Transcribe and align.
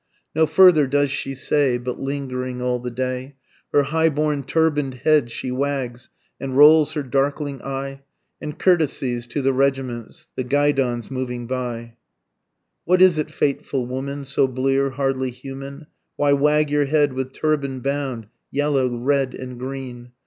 _No 0.33 0.47
further 0.47 0.87
does 0.87 1.11
she 1.11 1.35
say, 1.35 1.77
but 1.77 1.99
lingering 1.99 2.59
all 2.59 2.79
the 2.79 2.89
day, 2.89 3.35
Her 3.71 3.83
high 3.83 4.09
borne 4.09 4.41
turban'd 4.41 4.95
head 4.95 5.29
she 5.29 5.51
wags, 5.51 6.09
and 6.39 6.57
rolls 6.57 6.93
her 6.93 7.03
darkling 7.03 7.61
eye, 7.61 8.01
And 8.41 8.57
courtesies 8.57 9.27
to 9.27 9.43
the 9.43 9.53
regiments, 9.53 10.29
the 10.35 10.43
guidons 10.43 11.11
moving 11.11 11.45
by. 11.45 11.97
What 12.83 12.99
is 12.99 13.19
it 13.19 13.29
fateful 13.29 13.85
woman, 13.85 14.25
so 14.25 14.47
blear, 14.47 14.89
hardly 14.89 15.29
human? 15.29 15.85
Why 16.15 16.33
wag 16.33 16.71
your 16.71 16.85
head 16.85 17.13
with 17.13 17.31
turban 17.31 17.81
bound, 17.81 18.25
yellow, 18.49 18.87
red 18.95 19.35
and 19.35 19.59
green? 19.59 20.13